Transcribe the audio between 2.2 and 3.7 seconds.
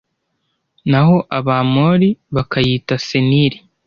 bakayita Seniri